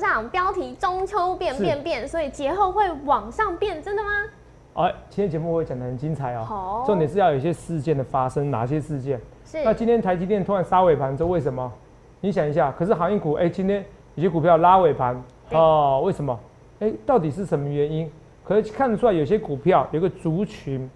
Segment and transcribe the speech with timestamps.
[0.00, 4.08] 长，标题中秋变变变，所以节后会往上变，真的吗？
[4.74, 6.42] 哎，今天节目会讲的很精彩哦。
[6.42, 9.20] 好重点是要有一些事件的发生，哪些事件？
[9.44, 11.70] 是那今天台积电突然杀尾盘，这为什么？
[12.20, 13.84] 你想一下，可是航运股，哎、今天
[14.14, 16.38] 有些股票拉尾盘哦，为什么？
[16.78, 18.10] 哎、到底是什么原因？
[18.44, 20.88] 可是看得出来，有些股票有个族群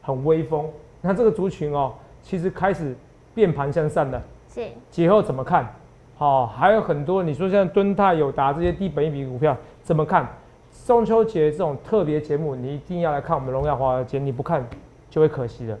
[0.00, 1.92] 很威风，那这个族群哦，
[2.22, 2.94] 其实开始
[3.34, 4.22] 变盘向上了。
[4.48, 5.66] 是节后怎么看？
[6.16, 10.28] 好、还有很多，你说像敦泰、友达这些低本益比股票怎么看？
[10.86, 14.64] 中秋节这种特别节目，你一定要来看我们荣耀华尔街，你不看
[15.10, 15.78] 就会可惜了。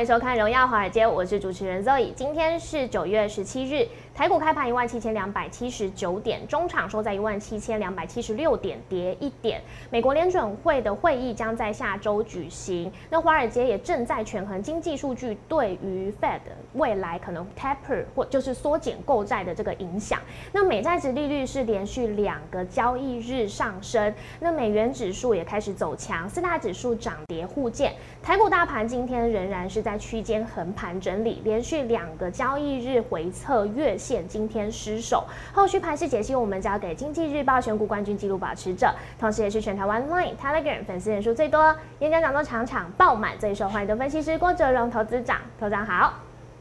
[0.00, 2.14] 欢迎收看《荣耀华尔街》，我是主持人 Zoe。
[2.14, 9.62] 今天是九月十七日，台股开盘一万七千两百七十九点，中场收在一万七千两百七十六点，跌一点。
[9.88, 16.40] 美国联准会的会议将在下周举行，那华尔街也正在权衡经济数据对于 Fed
[16.74, 20.20] 未来可能 taper 或就是缩减购债的这个影响。
[20.52, 27.94] 那美债值利率是连续两个交易日上升，那美元指数也开始走强，四大指数涨跌互见。
[28.22, 35.24] 台股大盘今天仍然是在区间横盘整理，连续两个交易日回测月线，今天失守。
[35.52, 46.14] 后续盘势解析我们交给经济日报选股冠军纪录保持者，同时也是全台湾 Line、Telegram 粉丝人数最多、演讲讲座场场爆满、最受欢迎的分析师郭哲荣投资长，投资长好。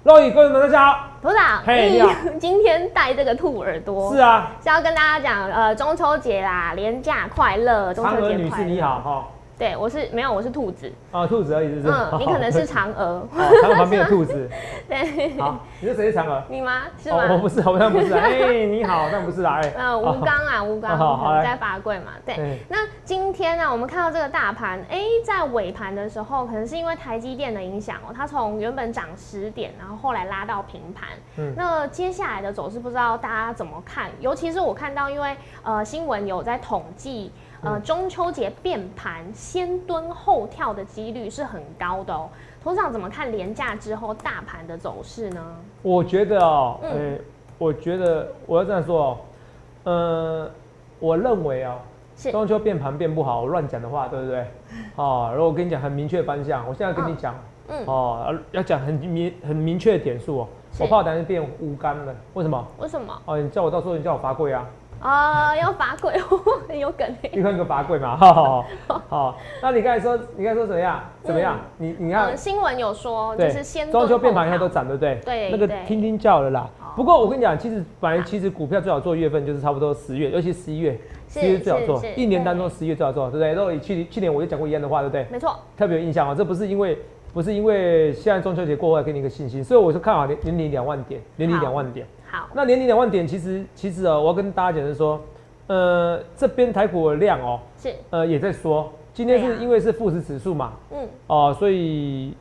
[0.04, 1.08] 各位们大家好。
[1.22, 8.66] 投资长，嘿你好 今天戴这个兔耳朵，是啊，是要跟大家讲，呃，中秋节啦，连假快乐，中秋节快乐。
[8.66, 9.28] 士你好，哈。
[9.60, 10.90] 对，我是没有，我是兔子。
[11.12, 11.94] 啊，兔子而已，是不是？
[11.94, 13.06] 嗯，你可能是嫦娥。
[13.06, 13.28] 哦，
[13.62, 14.50] 嫦娥旁边的兔子。
[14.88, 16.42] 对，好，你是谁是嫦娥？
[16.48, 16.84] 你吗？
[16.98, 17.38] 是吗，我？
[17.40, 18.22] 不是，好像不是啊。
[18.24, 19.60] 哎，你好，但不是啦。
[19.62, 22.14] 哎，呃，吴刚啊，吴刚好好来可能在罚跪嘛。
[22.26, 22.60] 对对。
[22.70, 31.10] 那今天呢，我们看到这个大盘，哎，在尾盘的时候，可能是因为台积电的影响哦，它从原本涨十点，然后后来拉到平盘。
[31.38, 34.10] 嗯那接下来的走势，不知道大家怎么看？
[34.22, 37.34] 尤其是我看到，因为呃新闻有在统计。
[37.62, 42.30] 呃，嗯中秋节变盘，先蹲后跳的几率是很高的哦。
[42.64, 45.42] 头长怎么看廉价之后大盘的走势呢？
[45.82, 47.20] 我觉得哦，嗯呃，
[47.58, 49.18] 我觉得我要这样说哦，
[49.84, 50.52] 呃，
[51.00, 51.76] 我认为哦，
[52.16, 54.46] 是中秋变盘变不好，我乱讲的话，对不对？
[54.96, 57.34] 哦，如果我跟你讲很明确的方向，我现在跟你讲，
[57.70, 60.48] 嗯，哦，要要讲很明很明确的点数哦，
[60.80, 62.68] 我怕我等下变无干了，为什么？
[62.80, 63.22] 为什么？
[63.26, 64.66] 哦，你叫我到时候你叫我罚跪啊，
[65.00, 66.14] 啊、要罚跪，
[66.68, 71.02] 很有梗欸立刻个罚跪嘛，好好好，好，那你刚才说，你刚才说怎么样？
[71.24, 71.58] 怎么样？
[71.78, 75.22] 你你看嗯，，新闻有说，就对，是先装修变盘以后后跳都涨，对不对？
[75.24, 76.92] 对那个听听叫了啦哦。
[76.96, 81.00] 不过我跟你讲，其实本来其实股票最好做月份就是差不多十月，尤其十一月，
[81.30, 83.54] 是十一月最好做一年当中十一月最好做，对不对？
[83.54, 85.26] 如果你去去年我就讲过一样的话，对不对？
[85.32, 86.98] 没错，特别有印象啊，这不是因为
[87.34, 92.06] 不是因为现在中秋节过后要给你一个信心，所以我是看好年年底两万点，年底两万点。
[92.32, 95.20] 好，那年底两万点，其实其实哦，我要跟大家讲的是说，
[95.68, 102.34] 呃，这边台股的量哦，是，呃也在说，今天是因为是富时指数嘛，嗯，哦、所以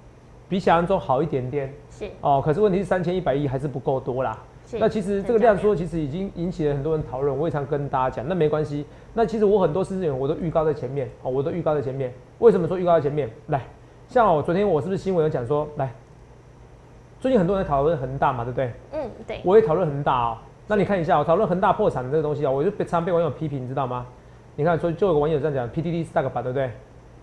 [0.48, 1.72] 比想象中好一点点。
[1.90, 4.38] 是哦，可是问题是三千一百亿还是不够多啦。
[4.64, 4.78] 是。
[4.78, 7.36] 那其实这个量缩，其实已经引起了很多人讨论。
[7.36, 8.86] 我也常跟大家讲，那没关系。
[9.14, 12.12] 那其实我很多事情我都预告在前面，哦，我都预告在前面。
[12.38, 13.28] 为什么说预告在前面？
[13.48, 13.66] 来，
[14.06, 15.92] 像我昨天我是不是新闻有讲说，来，
[17.20, 18.72] 最近很多人在讨论恒大嘛，对不对？
[18.92, 20.38] 嗯，对，我也讨论恒大哦。
[20.68, 24.06] 那你看一下，我讨论恒大破产的这个东西啊，我就被常被网友批评，你知道吗？
[24.54, 26.70] 你看，所以就有个网友这样讲大个吧，对不对？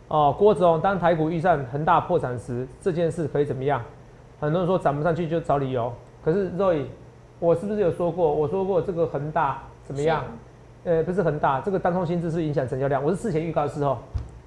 [0.09, 3.81] 哦，郭子龙当台股遇上恒大破产时，这件事可以怎么样？
[4.39, 5.91] 很多人说涨不上去就找理由。
[6.23, 6.83] 可是 Roy，
[7.39, 8.33] 我是不是有说过？
[8.33, 10.23] 我说过这个恒大怎么样？
[10.83, 13.01] 呃，不是恒大，这个单冲薪资是影响成交量。
[13.01, 13.97] 我是事前预告的时候，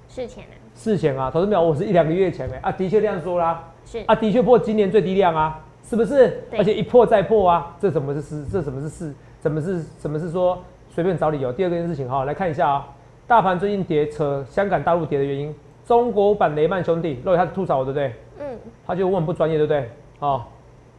[0.07, 3.63] 是钱呢，事前啊，投资秒我是一两个月前哎啊，的确这样说啦。
[3.85, 6.43] 是啊，的确破今年最低量啊，是不是？
[6.57, 8.45] 而且一破再破啊，这怎么是事？
[8.51, 9.13] 这怎么是事？
[9.39, 10.57] 怎么是怎么是说
[10.89, 11.51] 随便找理由？
[11.51, 12.87] 第二个件事情哈，来看一下啊、
[13.27, 15.55] 大盘最近跌扯香港大陆跌的原因，
[15.85, 18.13] 中国版雷曼兄弟，肉他吐槽我对不对？
[18.39, 19.89] 嗯，他觉得我很不专业对不对？
[20.19, 20.43] 哦，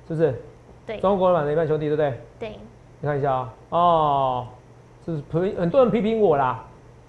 [0.08, 0.34] 是不是？
[0.86, 2.20] 对中国版雷曼兄弟对不对？
[2.38, 2.48] 对，
[3.00, 4.46] 你看一下啊、哦，
[5.06, 6.64] 就是批很多人批评我啦。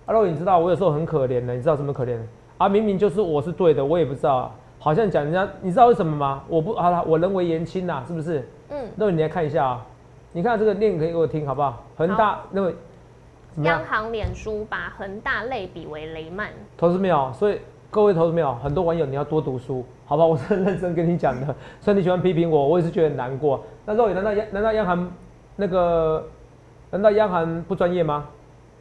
[0.06, 2.22] 阿肉，你知道我有时候很可怜的，你知道什么可怜的？
[2.58, 4.52] 啊，明明就是我是对的，我也不知道啊，
[4.84, 6.44] 好像讲人家，你知道为什么吗？
[6.48, 8.50] 我不好了，我人为言轻呐，是不是？
[8.72, 9.86] 嗯，那你来看一下啊，
[10.34, 11.84] 你看这个念可以给我听好不好？
[11.96, 12.72] 恒大那么
[13.58, 13.86] 样央？
[13.86, 17.32] 行脸书把恒大类比为雷曼，投资没有？
[17.32, 17.60] 所以
[17.92, 20.28] 各位投资没有，很多网友你要多读书，好不好？
[20.28, 21.46] 我是很认真跟你讲的。
[21.80, 23.64] 虽然你喜欢批评我，我也是觉得很难过。
[23.86, 25.12] 那肉眼难道央难道央行
[25.58, 26.28] 那个
[26.90, 28.26] 难道央行不专业吗？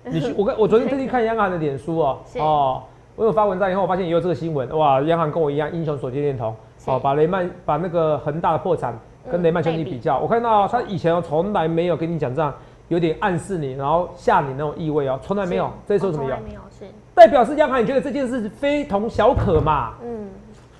[0.02, 2.82] 你去我跟我昨天特地看央行的脸书哦、 是哦，
[3.20, 6.56] 我有发文章以后，我发现也有这个新闻，哇，央行跟我一样英雄所见略同，
[6.86, 8.98] 好哦，把雷曼把那个恒大的破产
[9.30, 12.50] 跟嗯雷曼兄弟类比比较，我看到他以前哦从来没有跟你讲这样，
[12.88, 16.38] 有点暗示你，然后吓你那种意味哦，从来没有是，这时候怎么有哦？
[16.42, 19.92] 没有是，代表是央行，你觉得这件事非同小可嘛？
[20.02, 20.30] 嗯，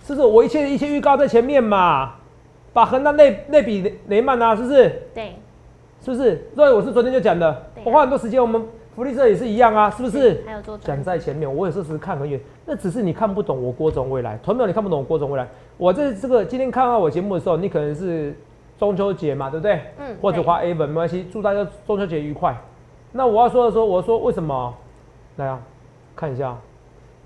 [0.06, 0.26] 是不是？
[0.26, 2.14] 我一切一切预告在前面嘛，
[2.72, 5.02] 把恒大类类比雷雷曼啊，是不是？
[5.14, 5.34] 对，
[6.02, 6.50] 是不是？
[6.56, 8.66] 所以我是昨天就讲的，啊我花很多时间，我们
[9.00, 10.42] 福利社也是一样啊，是不是？
[10.44, 15.48] 还有做讲在前面，我也是时看很远，那只是你看不懂我郭总未来，同没有你看不懂我郭总未来。
[15.78, 18.36] 我这这个今天看到我节目的时候，你可能是
[18.78, 19.80] 中秋节嘛，对不对？
[19.98, 22.54] 嗯或者花 A 本没关系，祝大家中秋节愉快。
[23.10, 24.74] 那我要说的说，我说为什么？
[25.36, 25.58] 来啊，
[26.14, 26.54] 看一下，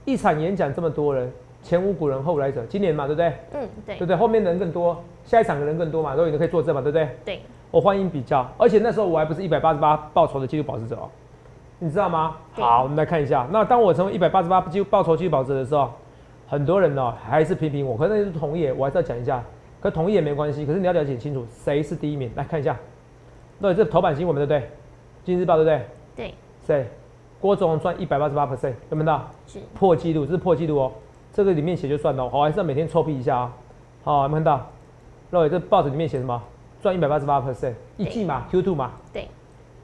[0.05, 1.29] 一场演讲这么多人，
[1.61, 3.27] 前无古人后无来者，今年嘛，对不对？
[3.53, 4.15] 嗯对对不对？
[4.15, 7.09] 后面的人更多，下一场的人更多嘛，所以你可以作证嘛，对不对？
[7.25, 7.41] 对，
[7.73, 11.11] 我欢迎比较，而且那时候我还不是一百八十八报酬的纪录保持者哦，
[11.79, 12.37] 你知道吗？
[12.53, 13.47] 好，我们来看一下。
[13.51, 15.91] 那当我成为一百八十八纪录报酬继续保值的时候，
[16.47, 19.43] 很多人呢、还是批评我，可是那是同业，我还是要讲一下。
[19.81, 22.31] 可同业也没关系，可是你要了解清楚谁是第一名。
[22.37, 22.75] 来看一下，
[23.61, 24.71] 对，这头版新闻对不对？
[25.25, 25.87] 经济日报对不对？
[26.17, 26.35] 对，
[26.67, 26.89] 谁？
[27.39, 29.29] 郭总赚一百八十八 percent，有没有到？
[29.47, 30.93] 是，破纪录，这是破纪录哦。
[31.35, 33.53] 这个里面写就算了，我还是要每天臭屁一下啊。
[34.05, 34.67] 好，有没有看到？
[35.31, 36.41] 肉伟这报纸里面写什么？
[36.81, 38.93] 赚一百八十八 percent，一季嘛，Q two 嘛。
[39.13, 39.29] 对。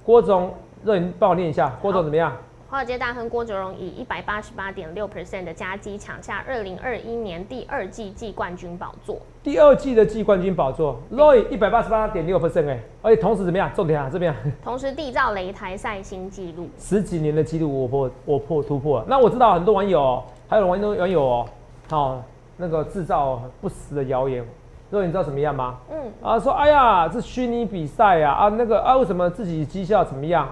[0.05, 2.33] 郭总，肉伟帮我念一下，郭总怎么样？
[2.71, 9.19] 华尔街大亨郭哲荣以一百八十八点六 percent 的加基抢下二零二一年第二季季冠军宝座。
[9.43, 13.69] 第二季的季冠军宝座，Roy 一百八十八点六 percent 哎，而且同时怎么样？
[13.75, 16.69] 重点啊，这边啊同时缔造擂台赛新纪录。
[16.79, 19.05] 十几年的记录我破我破突破了。
[19.09, 21.49] 那我知道很多网友哦，还有网友网友哦，
[21.91, 22.23] 好、
[22.57, 24.47] 那个制造不实的谣言。
[24.91, 25.77] 肉，你知道怎么样吗？
[25.91, 30.49] 嗯，啊，说哎呀，这虚拟比赛啊，啊那个啊，为什么自己绩效怎么样？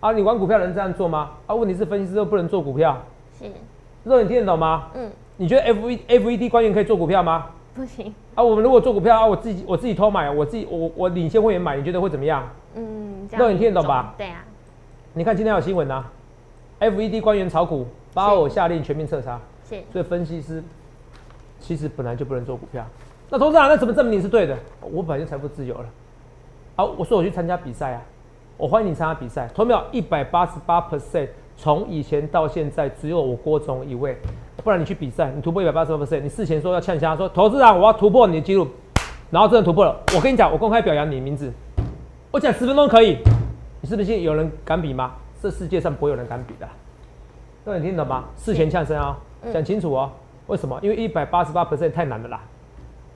[0.00, 1.30] 啊，你玩股票能这样做吗？
[1.46, 2.96] 啊，问题是分析师都不能做股票，
[3.38, 3.46] 是，
[4.04, 4.88] 肉你听得懂吗？
[4.94, 7.46] 嗯，你觉得 F E F E D 官员可以做股票吗？
[7.74, 12.48] 不行，啊，我们如果做股票啊，我自己我自己偷买，我自己我我领先会员买，你觉得会怎么样？
[12.74, 14.14] 嗯，这那样你听得懂吧？
[14.16, 14.44] 对啊，
[15.14, 16.10] 你看今天有新闻啊
[16.78, 20.62] ，F E D 官员炒股，巴尔下令全面彻查，是，所以分析师
[21.58, 22.84] 其实本来就不能做股票。
[23.28, 24.56] 那董事长，那怎么证明你是对的？
[24.80, 25.86] 我本来就财富自由了。
[26.76, 28.02] 好，我说我去参加比赛啊，
[28.58, 29.48] 我欢迎你参加比赛。
[29.54, 34.16] 投秒一百八十八 percent，从以前到现在只有我郭总一位，
[34.64, 38.66] 不然你去比赛，你突破一百八十八 percent，你事前说要呛虾，说投资长我要突破你的记录，
[39.30, 41.52] 然后真的突破了，我跟你讲，我公开表扬你的名字，
[42.30, 43.18] 我讲十分钟可以，
[43.82, 45.12] 你是不是有人敢比吗？
[45.42, 46.66] 这世界上不会有人敢比的。
[47.62, 48.24] 各位你听懂吗？
[48.36, 50.10] 事前呛声啊，嗯讲清楚哦。
[50.46, 50.78] 为什么？
[50.80, 52.40] 因为一百八十八 percent 太难了啦。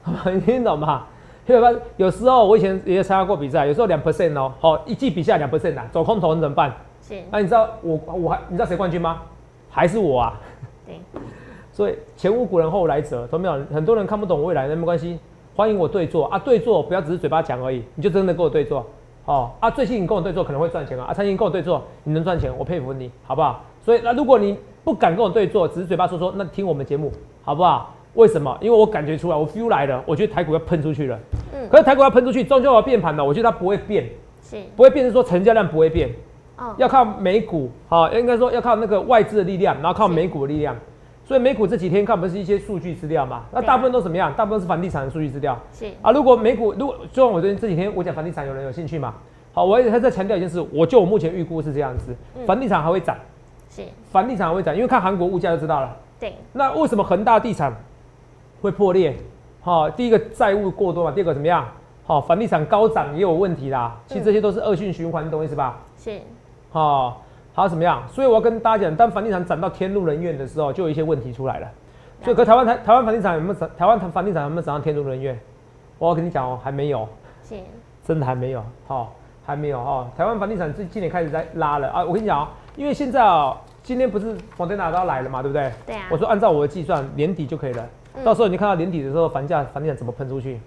[0.31, 1.07] 你听懂吗？
[1.47, 6.73] 一百八，有时候我以前也参加过比赛，有时候两 percent 哦，好一季比下两 percent 啊，走空头你怎么办？
[7.03, 9.23] 是，那、你知道我我还你知道谁冠军吗？
[9.69, 10.41] 还是我啊？
[10.87, 11.01] 对，
[11.73, 13.55] 所以前无古人后无来者，懂没有？
[13.73, 15.19] 很多人看不懂未来，那没关系，
[15.57, 18.87] 欢迎我对坐啊，对坐不要只是嘴巴讲而已，你就真的跟我对坐
[19.25, 23.65] 哦啊，最近你跟我对坐可能会赚钱啊，啊，最近跟我对坐你能赚钱，我佩服你，好不好？
[23.83, 27.11] 所以那如果你不敢跟我对坐，只是嘴巴说说，那听我们节目
[27.43, 27.95] 好不好？
[28.15, 28.57] 为什么？
[28.61, 31.19] 因为我感觉出来，我 feel 来了，我觉得台股要喷出去了。
[31.55, 34.09] 嗯，可是台股要喷出去，终究要变盘了，我觉得它不会变，
[34.43, 36.11] 是，不会变是说成交量不会变，
[36.57, 40.77] 哦，要靠美股，好、应该说要靠那个外资的力量，然后靠美股的力量。
[41.25, 43.45] 所以美股这几天看不是一些数据资料嘛？
[43.53, 44.35] 那大部分都怎么样？
[44.35, 46.11] 大部分是房地产的数据资料是，啊。
[46.11, 49.15] 如果美股，如果就像我这这几天我讲房地产，有人有兴趣嘛？
[49.53, 53.17] 好，我也还在强调一件事，我就我目前预估是这样子，嗯房地产还会涨，
[53.69, 55.97] 是，房地产还会涨，因为看韩国物价就知道了。
[56.19, 57.73] 对，那为什么恒大地产
[58.61, 59.15] 会破裂？
[59.63, 61.67] 好、第一个债务过多嘛，第二个怎么样？
[62.05, 63.97] 好、房地产高涨也有问题啦。
[64.07, 65.79] 其实这些都是恶性循环，你懂我意思吧？
[65.97, 66.19] 是，
[66.71, 67.23] 好、
[67.55, 68.03] 还有怎么样？
[68.09, 71.69] 所以我要跟大家讲，当房地产涨到天怒人怨的时候，就有一些问题出来了。
[72.23, 73.71] 所以，可台湾台台湾房地产有没有涨？
[73.79, 75.39] 台湾房地产有没有涨到天怒人怨？
[75.99, 77.09] 我要跟你讲哦，还没有，
[77.45, 77.55] 是，
[78.03, 78.65] 真的还没有。
[78.87, 79.15] 好、
[79.47, 80.09] 还没有哦。
[80.17, 82.05] 台湾房地产最今年开始在拉了啊！
[82.05, 85.71] 我跟你讲哦，因为现在哦，今天不是房地产都要来了嘛，对不对？
[85.87, 87.89] 对啊我，说按照我的计算，年底就可以了。
[88.17, 90.61] 嗯到时候你看到年底的时候，房价房地产怎么喷出去？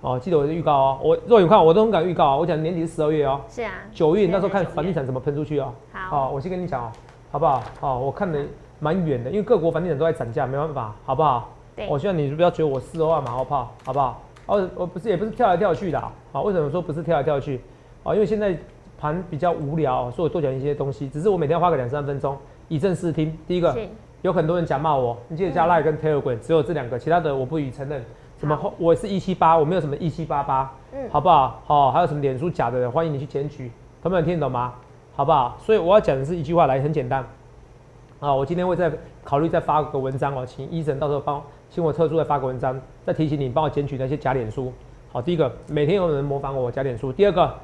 [0.00, 0.98] 哦，记得我的预告哦。
[1.02, 2.36] 我若有看，我都很敢预告啊。
[2.36, 5.72] 我讲年底是十二月哦，是啊，九月你那时候看房地产怎么喷出去哦。
[5.92, 6.92] 好，哦，我先跟你讲哦，
[7.30, 7.62] 好不好？
[7.80, 8.44] 哦，我看的
[8.80, 11.50] 蛮远的，因为各国房地产都在涨价，没办法，好不好？
[11.74, 14.20] 对，我希望你不要觉得我事后啊马后炮，好不好？
[14.46, 16.12] 哦，我不是也不是跳来跳去的啊。
[16.32, 17.60] 好为什么说不是跳来跳去？
[18.02, 18.54] 啊，因为现在
[18.98, 21.08] 盘比较无聊，所以我多讲一些东西。
[21.08, 22.36] 只是我每天花个两三分钟
[22.68, 23.34] 以正视听。
[23.46, 23.88] 第一个，是，
[24.24, 28.02] 有很多人假骂我，你记得加赖跟 Telegram 只有这两个，其他的我不予承认。
[28.40, 28.72] 什么好？
[28.78, 31.60] 我是一七八，我没有什么一七八八，嗯好不好？
[31.66, 33.70] 好、还有什么脸书假的人，欢迎你去检举，
[34.02, 34.72] 朋友们听得懂吗？
[35.14, 35.58] 好不好？
[35.60, 37.22] 所以我要讲的是一句话来，很简单。
[38.18, 38.90] 啊，我今天会再
[39.22, 44.72] 考虑再发个文章哦，请医生到时候帮请我特殊再发个文章，再提醒你帮我检举那些假脸书。
[45.12, 47.54] 好，第一个，每天有人模仿我假脸书；第二个，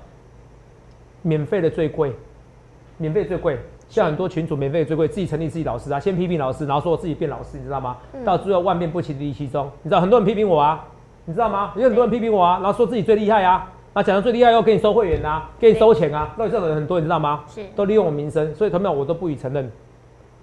[1.23, 2.13] 免费的最贵，
[2.99, 3.59] 免费最贵。
[3.91, 7.97] 像很多群主免费最贵，自己成立自己老师啊，先批评老师，然后说我自己变老师，你知道吗？
[8.13, 8.25] 嗯。
[8.25, 10.87] 到最后万变不离其中，你知道很多人批评我啊，
[11.25, 11.73] 你知道吗？
[11.77, 17.43] 有很多人批评我啊，然后说自己最厉害啊，然后讲的最厉害又给你收会员啊，给你收钱啊，到底这种人很多，你知道吗？
[17.49, 17.61] 是。
[17.75, 19.69] 都利用我名声，所以他们我都不予承认，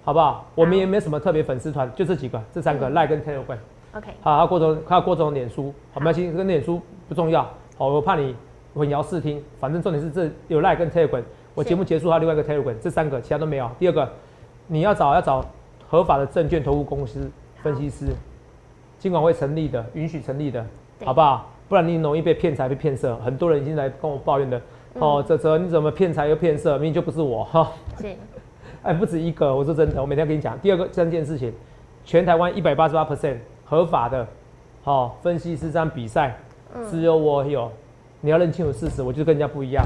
[0.04, 0.46] 好不好？
[0.54, 2.92] 我们也没什么特别粉丝团，就这几个，这三个嗯。
[2.92, 7.42] 赖跟 Telegram，OK，好，还有郭总，还有郭总脸书，好，没关系，跟脸书不重要，
[7.78, 8.36] 好，我怕你
[8.74, 11.22] 混淆视听，反正重点是这有赖跟 Telegram，
[11.58, 13.68] 我节目结束还有另外一个 Telegram，这三个其他都没有。
[13.80, 14.08] 第二个，
[14.68, 15.44] 你要找要找
[15.88, 17.28] 合法的证券投顾公司
[17.64, 18.12] 分析师，
[18.96, 20.64] 金管会成立的，允许成立的，
[21.04, 21.50] 好不好？
[21.68, 24.62] 不然你容易被骗财被骗色，很多人已经来跟我抱怨的，
[25.00, 27.72] 哦，泽泽你怎么骗财又骗色，明明就不是我哈。
[27.98, 28.06] 是
[28.84, 30.56] 哎，不止一个，我说真的，我每天跟你讲。
[30.60, 31.52] 第二个三件事情，
[32.04, 34.24] 全台湾一百八十八 percent 合法的，
[34.84, 36.38] 好、分析师这样比赛，
[36.88, 37.68] 只有我有。
[38.20, 39.84] 你要认清楚事实，我就跟人家不一样。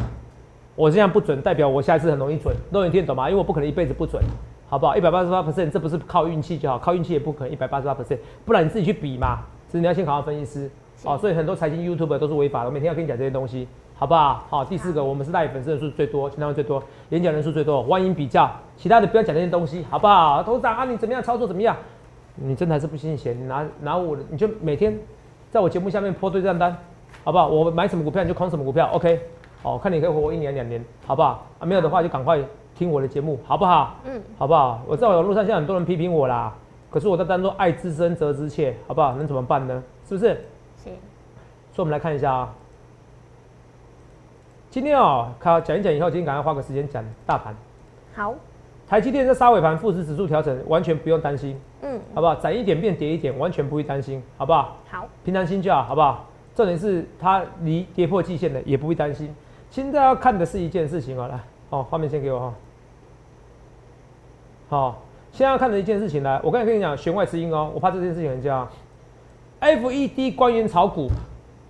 [0.75, 3.29] 我这样不准，代表我下一次很容易准，都有听得懂吗？
[3.29, 4.23] 因为我不可能一辈子不准，
[4.69, 4.97] 好不好？
[4.97, 9.41] 一百八十八 percent，这不是靠运气就好，靠运气也不可能一百八十八 percent，不然你自己去比嘛。
[9.69, 10.71] 所以你要先考上分析师，
[11.05, 14.45] 哦，所以很多财经 YouTube 都是违法的，我每天要跟你讲这些东西，好不好？
[14.49, 20.43] 好，第四个，我们是代理粉丝人数最多，全台湾最多，演讲人数最多，欢迎比较，其他的不要讲这些东西，好不好？
[20.43, 21.77] 头长啊，你怎么样操作怎么样？
[22.35, 24.99] 你真的还是不信邪，你拿拿我的，你就每天
[25.51, 26.77] 在我节目下面泼对账单，
[27.25, 27.49] 好不好？
[27.49, 29.21] 我买什么股票你就空什么股票，OK？
[29.63, 31.47] 好，看你可以活我一年两年，好不好？
[31.61, 32.39] 啊，没有的话就赶快
[32.75, 33.95] 听我的节目，好不好？
[34.05, 34.81] 嗯，好不好？
[34.89, 36.53] 我在网络上现在很多人批评我啦，
[36.91, 39.15] 可是我在当做爱之深责之切，好不好？
[39.15, 39.83] 能怎么办呢？
[40.09, 40.33] 是不是？
[40.83, 40.91] 是
[41.73, 42.55] 所以我们来看一下啊，
[44.69, 47.55] 今天哦，看讲一讲以后，今天赶快花个时间讲大盘。
[48.17, 48.35] 好，
[48.89, 52.35] 台积电在杀尾盘富时指数调整，完全不用担心，嗯，好不好？
[52.35, 54.77] 涨一点变跌一点，完全不会担心，好不好？
[54.91, 56.27] 好，平常心就好，好不好？
[56.55, 59.35] 重点是它离跌破季线的也不会担心。
[59.73, 62.55] 现在要看的是一件事情哦，来，哦，画面先给我哈。
[64.69, 65.03] 好、
[65.33, 68.69] 现在要看的一件事情来，我刚才跟你讲弦外之音哦，我怕这件事情很叫
[69.63, 71.09] FED 官员炒股，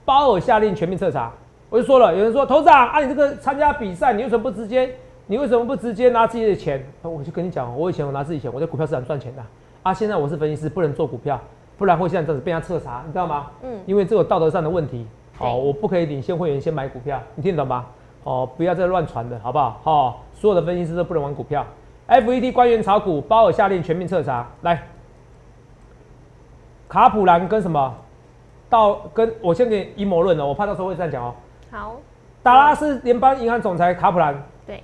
[0.05, 1.31] 鲍尔下令全面彻查。
[1.71, 4.93] 我就说了，有人说头长啊，你这个参加比赛，你为什么不直接？
[5.29, 6.85] 你为什么不直接拿自己的钱？
[7.03, 9.43] 我就跟你讲，我以前我拿自己钱，我在股票市场赚钱的
[9.85, 9.95] 啊。
[9.95, 11.41] 现在我是分析师，不能做股票，
[11.79, 13.47] 不然会现在这样子被人家彻查，你知道吗？
[13.63, 17.87] 嗯，因为这有道德上的问题，对哦，我不可以领先会员先买股票，你听得懂吗？
[18.25, 19.81] 哦，不要再乱传的好不好？
[19.85, 21.67] 哦，所有的分析师都不能玩股票。
[22.09, 24.47] FED 官员炒股，鲍尔下令全面彻查。
[24.63, 24.87] 来，
[26.89, 27.95] 卡普兰跟什么？
[28.69, 31.35] 到跟我先给你阴谋论了，我怕到时候会这样讲哦。
[31.71, 31.97] 好，
[32.43, 34.35] 达拉斯联邦银行总裁卡普兰，
[34.67, 34.83] 对，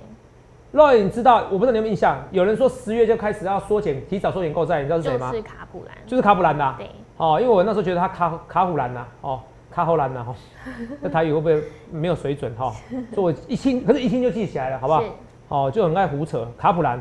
[0.71, 5.31] 若你知道，我不知道你有没有印象，有人说十月就开始要缩减，提早缩减购债，你知道是谁吗？
[5.31, 9.39] 就是卡普兰，就是卡普兰呐、对，哦，因为我那时候觉得他卡卡普兰呐、哦，
[9.71, 10.35] 卡虎兰呐、哈，
[11.01, 12.73] 那台语会不会没有水准哈、
[13.13, 15.03] 所以我一听，可是一听就记起来了，好不好？
[15.49, 16.47] 哦，就很爱胡扯。
[16.57, 16.99] 卡普兰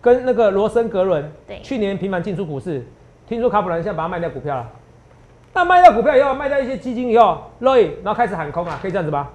[0.00, 2.84] 跟那个罗森格伦，对去年频繁进出股市，
[3.28, 4.68] 听说卡普兰现在把它卖掉股票了。
[5.52, 9.28] 那卖掉股票以后，卖掉一些基金以后，Roy，然后开始喊空啊，可以这样子吗？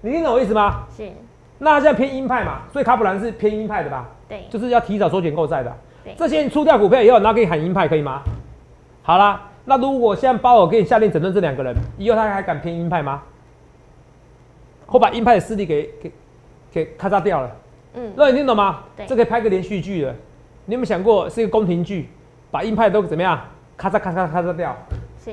[0.00, 0.84] 你听懂我意思吗？
[0.96, 1.10] 是，
[1.58, 4.08] 那他现在偏鹰派嘛，所以卡普兰是偏鹰派的吧？
[4.28, 5.76] 对，就是要提早缩减购债的。
[6.04, 8.22] 对这些人出掉股票以后，然后可以喊鹰派，可以吗？
[9.02, 13.22] 好啦，那如果现在鲍尔给你下令整顿这两个人，以后他还敢偏鹰派吗？
[14.86, 16.12] 或把鹰派的势力给给
[16.70, 17.50] 给咔嚓掉了？
[17.94, 18.84] 嗯，那你听懂吗？
[18.96, 20.14] 对这可以拍个连续剧了。
[20.64, 22.08] 你有没有想过是一个宫廷剧，
[22.50, 23.40] 把鹰派都怎么样？
[23.76, 24.76] 咔嚓咔嚓咔嚓掉？
[25.18, 25.32] 是，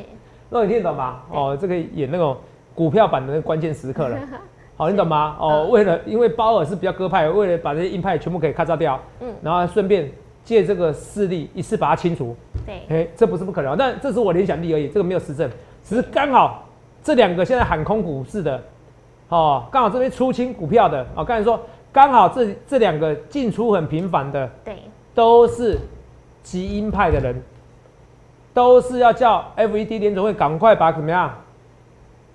[0.49, 1.21] 那你听得懂吗？
[1.31, 2.35] 对哦，这个演那种
[2.73, 4.17] 股票版的那个关键时刻了。
[4.75, 5.35] 好，你懂吗？
[5.39, 10.11] 哦，嗯为了因为包尔是比较鸽派，为了把这些鹰派全部给咔嚓掉，嗯，然后顺便
[10.43, 12.35] 借这个势力一次把它清除。
[12.65, 15.49] 对，哎、这不是不可能，但这是我联想力而已，这个没有实证，
[15.83, 16.63] 只是刚好
[17.03, 18.61] 这两个现在喊空股市的，
[19.29, 21.59] 哦，刚好这边出清股票的，哦，刚才说
[21.91, 24.77] 刚好这这两个进出很频繁的，对，
[25.13, 25.77] 都是
[26.41, 27.41] 极鹰派的人，
[28.53, 31.33] 都是要叫 FED 联总会赶快把怎么样，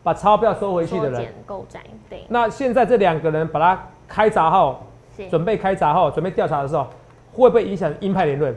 [0.02, 1.26] 把钞票收回去的人。
[1.46, 4.80] 购债，对，那现在这两个人把它开闸后，
[5.16, 6.86] 是，准备开闸后，准备调查的时候，
[7.32, 8.54] 会不会影响鹰派言论？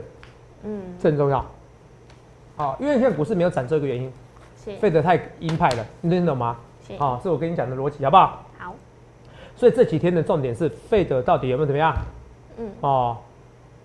[0.64, 1.44] 嗯，这很重要。
[2.56, 4.12] 好，因为现在股市没有涨这个原因，
[4.62, 6.56] 是，费德太鹰派了，你听懂吗？
[6.86, 8.44] 是，好，这是我跟你讲的逻辑，好不好？
[8.58, 8.74] 好，
[9.56, 11.96] 所以这几天的重点是费德到底有没有怎么样？
[12.58, 13.16] 嗯，哦，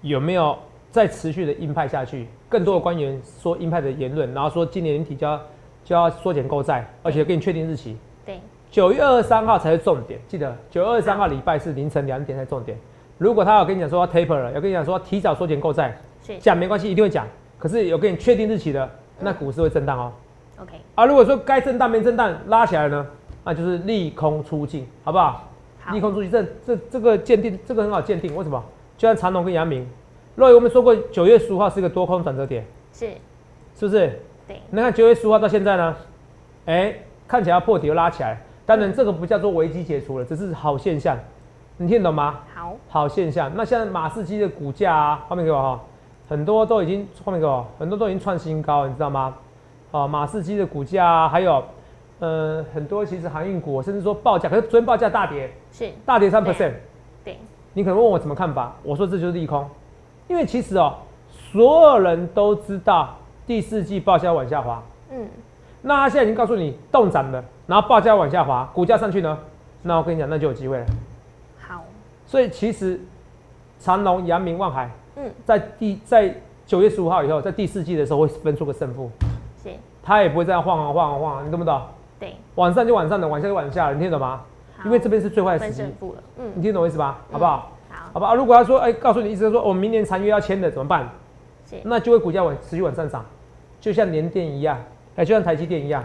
[0.02, 0.58] 有没有
[0.92, 5.42] 再持续的鹰派下去，更多的官员说鹰派的言论，然后说今年年底就要
[5.86, 7.96] 就要缩减购债，而且给你确定日期，
[8.26, 12.78] 对，九月二十三号才是重点，记得九月二十三号礼拜是凌晨两点才重点。
[13.18, 17.26] 如果他要跟你讲说要 taper 了，要跟你讲说提早缩减购债，是讲没关系，一定会讲。
[17.58, 20.12] 可是有给你确定日期的，那股市会震荡哦。
[20.62, 23.06] OK，啊，如果说该震荡没震荡拉起来呢，
[23.44, 25.48] 那就是利空出尽，好不好？
[25.80, 25.94] 好。
[25.94, 28.64] 利，空出尽，这这这个鉴定，这个很好鉴定，为什么？
[28.98, 29.88] 就像长隆跟阳明，
[30.36, 33.10] 若我们说过九月十五号是一个多空转折点，是，
[33.76, 34.20] 是不是？
[34.48, 35.96] 对，那看九月十五号到现在呢，
[36.66, 36.94] 哎、
[37.28, 41.18] 看起来要破底又拉起来，当然这个不叫做危机解除了，只是好现象，
[41.78, 42.40] 你听得懂吗？
[42.56, 43.52] 好，好现象。
[43.56, 45.84] 那现在马士基的股价啊，后面给我哈，
[46.28, 49.34] 很多都已经后面给我，很多都已经创新高，你知道吗？
[49.92, 51.64] 哦，马士基的股价啊，还有
[52.20, 56.54] 呃很多其实航运股，甚至说报价，可是昨天报价大跌，是，大跌三对。
[56.54, 56.74] percent。
[57.24, 57.38] 对，
[57.74, 59.68] 你可能问我怎么看法，我说这就是利空，
[60.28, 60.96] 因为其实哦，
[61.30, 63.16] 所有人都知道
[63.46, 65.28] 第四季报价往下滑，嗯，
[65.82, 69.38] 那他现在已经告诉你动涨了，然后报价往下滑，股价上去呢，
[69.82, 70.86] 那我跟你讲，那就有机会了。
[71.60, 71.84] 好，
[72.26, 73.00] 所以其实
[73.80, 76.34] 长隆、阳明、望海嗯，在第在
[76.66, 79.10] 九月十五号以后，在第四季的时候会分出个胜负，
[79.64, 79.70] 是，
[80.04, 81.82] 它也不会这样晃啊晃啊晃啊，你懂不懂？
[82.20, 84.42] 对，往上就往上的，往下就往下了，你听得懂吗？
[84.86, 85.84] 因为这边是最坏的时机
[86.38, 87.20] 嗯，你听懂我意思吧？
[87.32, 87.72] 好不好？
[87.90, 91.10] 好，好吧，如果他说，哎、告诉你意思是说，我们明年长约要签的怎么办？
[91.68, 93.26] 是，那就会股价往持续往上涨，
[93.82, 94.78] 就像联电一样，
[95.16, 96.04] 哎、就像台积电一样。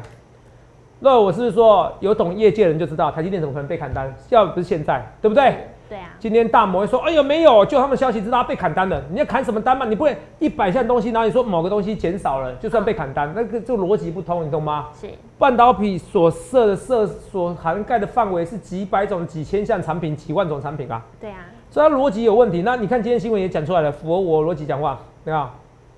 [1.01, 4.15] 那我是是说有懂业界的人就知道，台积电怎么可能被砍单？
[4.31, 5.67] 要不是现在，对不对？
[5.93, 8.99] 对啊，今天大摩会说，哎呦没有，就他们消息知道他被砍单了。
[9.11, 9.85] 你要砍什么单嘛？
[9.85, 14.89] 你不会一百项东西，然后你说某个东西减少了，就算被砍单，那个这个逻辑不通，你懂吗？
[14.99, 21.05] 是，半导体所涉的涉所涵盖的范围是几百种、几千项产品、几万种产品啊。
[21.21, 22.63] 对啊，所以它逻辑有问题。
[22.63, 25.53] 那你看今天新闻也讲出来了，符合我逻辑讲话，对吧？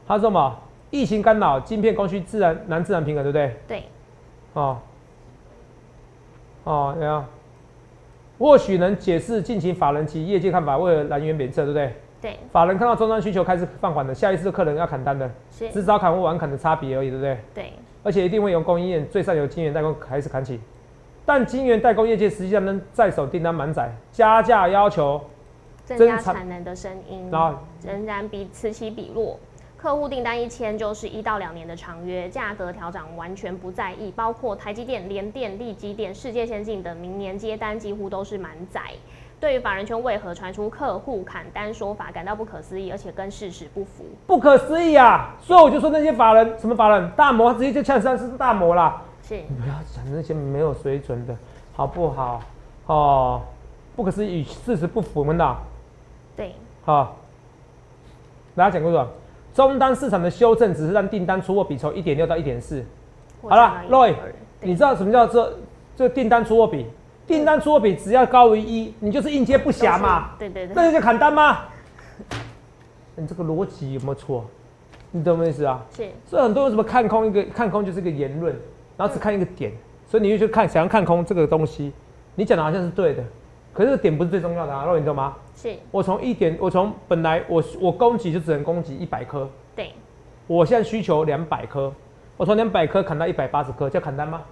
[0.08, 0.56] 他说什么？
[0.90, 3.56] 疫情干扰晶片供需自然难自然平衡，对不对？
[3.68, 3.84] 对，
[4.54, 4.76] 哦，
[6.64, 7.24] 哦，对啊。
[8.38, 11.92] 或许能解释近期法人及业界看法为了来源贬测，对不对？
[12.20, 17.38] 对，法人看到终端需求开始放缓了，下一次客人要砍单的，是，只早砍或晚砍的差别而已，对不对？
[17.54, 20.58] 对，而且一定会由供应链最上游晶圆代工开始砍起。
[21.26, 25.20] 但晶圆代工业界实际上能在手订单满载，加价要求
[25.84, 29.38] 增加产能的声音然后仍然比此起彼落。
[29.84, 38.80] 客户订单一签就是一到两年的长约，价格调整完全不在意，包括台积电、联电、力积电、世界先进等明年接单几乎都是满载。
[39.38, 44.06] 对于法人圈为何传出客户砍单说法感到不可思议，而且跟事实不符。
[44.26, 45.36] 不可思议啊！
[45.42, 49.02] 所以我就说那些法人，什么法人，大摩直接就呛上是大摩啦。
[49.22, 51.36] 是，你不要讲那些没有水准的，
[51.74, 52.40] 好不好？
[52.86, 53.42] 哦，
[53.94, 55.56] 不可思议，与事实不符，我们的
[56.34, 56.54] 对，
[56.86, 57.16] 好。
[58.56, 59.06] 大家讲过什么？
[59.54, 62.84] 终端市场的修正只是让订单出货比从一点六到一点四。
[63.40, 64.12] 好了，Roy，
[64.60, 65.50] 你知道什么叫做
[65.96, 66.86] 这订单出货比？
[67.26, 71.60] 订单出货比只要高于一，你就是应接不暇嘛，对对对，那就叫砍单吗？
[73.14, 74.44] 你这个逻辑有没有错？
[75.12, 75.80] 你懂我意思啊？
[75.94, 78.52] 是所以很多人什么看空一个看空就是一个言论，
[78.96, 79.70] 然后只看一个点，
[80.08, 81.92] 所以你就去看想要看空这个东西，
[82.34, 83.22] 你讲的好像是对的，
[83.74, 85.34] 可是这个点不是最重要的啊，肉你懂吗？
[85.56, 89.92] 是，我从一点，我从本来我我供给就只能供给一百颗，对，
[90.46, 91.92] 我现在需求两百颗，
[92.36, 94.42] 我从两百颗砍到一百八十颗，叫砍单吗？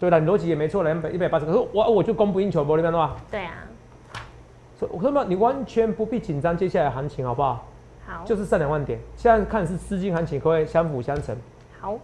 [0.00, 3.52] 对了，你逻辑也没错，两百一百八十颗，可是我我就供不应求，不那边的话，对啊，
[4.78, 7.66] 所以我说嘛，你完全不必紧张接下来行情，好不好？
[8.06, 11.36] 好，就是上两万点，现在看是资金行情可不可以相辅相成？
[11.78, 11.98] 好，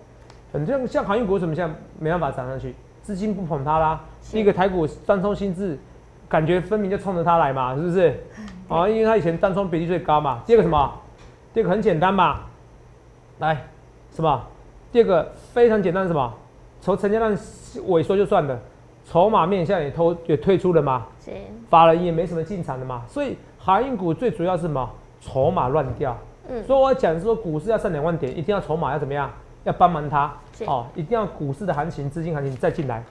[0.53, 2.75] 很像像航运股为什么现在没办法涨上去？
[3.03, 4.05] 资金不捧它啦。
[4.33, 5.79] 一个台股三冲心智，
[6.29, 8.21] 感觉分明就冲着它来嘛，是不是？
[8.69, 10.43] 啊，因为它以前单冲比例最高嘛。
[10.47, 10.93] 第二个什么？
[11.55, 12.41] 第二个很简单嘛，
[13.39, 13.67] 来
[14.13, 14.43] 什么？
[14.93, 16.35] 第二个非常简单是什么？
[16.81, 17.35] 从成交量
[17.89, 18.59] 萎缩就算了，
[19.05, 21.33] 筹码面现在也偷也退出了嘛，是，
[21.69, 24.89] 法人也没什么进场的嘛，所以航运股最主要是什么？
[25.21, 26.17] 筹码乱掉。
[26.49, 29.31] 嗯，所以我讲说股市要上两万点，一定要筹码要怎么样？
[29.65, 33.03] 要帮忙它是哦，一定要股市的行情、资金行情再进来，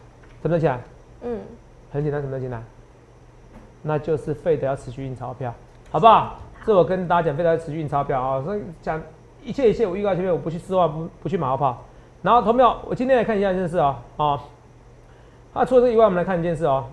[0.41, 0.79] 怎么起来？
[1.21, 1.39] 嗯，
[1.91, 2.61] 很简单，怎么进来？
[3.81, 5.53] 那就是费德要持续印钞票，
[5.91, 6.35] 好不好？
[6.65, 8.41] 这我跟大家讲，费德要持续印钞票啊。
[8.41, 9.01] 所以讲
[9.43, 11.83] 一切一切，我预告前面我不去丝袜，不不去马后炮。
[12.21, 14.39] 然后投票，我今天来看一下一件事啊、哦，
[15.53, 16.85] 啊，除了这以外，我们来看一件事哦。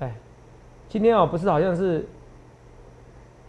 [0.00, 0.12] 哎，
[0.88, 2.06] 今天哦，不是好像是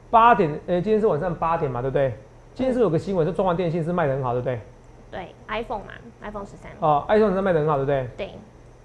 [0.10, 2.17] 八点，呃、今天是晚上八点嘛，对不对？
[2.56, 4.62] 今天是有个新闻，说中华电信是卖的很好，对不对？
[5.12, 8.10] 对，iPhone 嘛，iPhone 十三，哦，iPhone 十三卖的很好，对不对？
[8.17, 8.32] 对，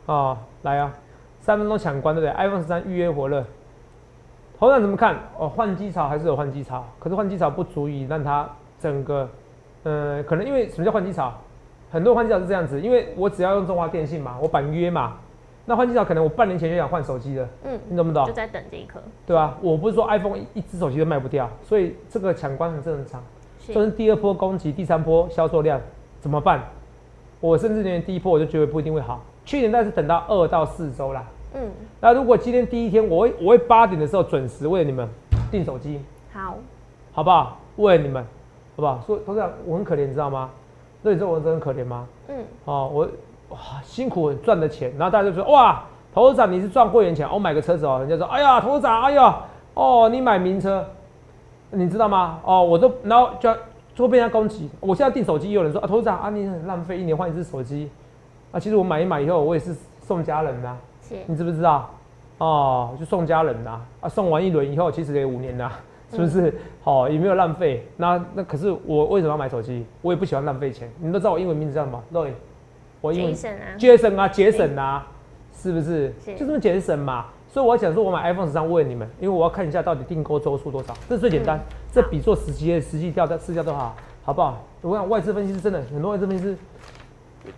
[0.07, 0.93] 哦，来啊，
[1.49, 3.43] 三分钟抢关，对不对？iPhone 十三预约火热，
[4.59, 5.17] 头上怎么看？
[5.39, 8.47] 哦，换机潮还是有换机潮，可是换机潮不足以让它
[8.79, 9.27] 整个，
[9.83, 11.33] 呃，可能因为什么叫换机潮？
[11.91, 15.15] 很多换机潮是这样子，因为我只要用中华电信嘛，我板约嘛，
[15.65, 18.33] 那换机潮可能我半年前就想换手机了，嗯，你懂不懂就？
[18.35, 19.57] 在等这一刻，对吧？
[19.63, 23.23] 我不是说 iPhone 一一只手机都卖不掉，所以这个抢关很正常。
[23.59, 25.81] 是就是第二波攻击，第三波销售量
[26.21, 26.63] 怎么办？
[27.41, 29.25] 我甚至连第一波我就觉得不一定会好。
[29.47, 31.25] 去年但是等到二到四周啦。
[31.55, 35.09] 嗯，那如果今天第一天，我会我会八点的时候准时为你们
[35.51, 36.01] 订手机，
[36.33, 36.57] 好，
[37.13, 37.59] 好不好？
[37.77, 38.23] 为你们，
[38.77, 39.01] 好不好？
[39.07, 40.51] 所以董事长我很可怜，你知道吗？
[41.03, 42.07] 那你知道我真的很可怜吗？
[42.29, 43.09] 嗯，哦，我
[43.51, 49.39] 哇辛苦赚的钱，然后大家就说哇，董事长你是赚会员钱，我买个车子哦，人家说哎呀，董事长，哎呀，
[49.75, 50.85] 哦你买名车，
[51.71, 52.41] 你知道吗？
[52.45, 53.57] 哦，我都然后就要
[53.95, 54.69] 就会被人家攻击。
[54.81, 57.89] 我现在订手机，也有人说啊，董事长啊，你很浪费，一年换一只手机
[58.53, 58.61] 啊。
[58.61, 61.91] 其实我买一买以后，我也是送家人呐、是，你知不知道？
[62.39, 65.73] 哦，就送家人呐、啊，送完一轮以后，其实也五年呐、
[66.11, 66.55] 是不是？
[66.85, 67.87] 哦，也没有浪费。
[67.97, 69.85] 那那可是我为什么要买手机？
[70.03, 70.89] 我也不喜欢浪费钱。
[70.99, 72.31] 你们都知道我英文名字叫什么？Roy，
[73.01, 75.07] 我英文 Jason 啊，Jason 啊，节省啊，
[75.53, 76.15] 是不是？
[76.25, 77.27] 是就这么节省嘛。
[77.51, 84.63] 所以我要讲说，我买 iPhone 十三问你们，因为我要看一下到底订购周数多少，这是最简单，嗯这比做实际实际调的市调都好，好不好？
[84.83, 86.57] 我想外资分析师真的很多外资分析师，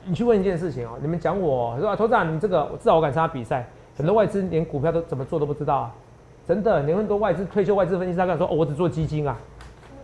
[0.05, 5.91] 你去问一件事情哦、你们讲我说啊，头长你这个至少我敢参加比赛，很多外资连股票都怎么做都不知道啊，
[6.47, 9.37] 真的，连很多外资退休外资分析师他敢说哦，我只做基金啊，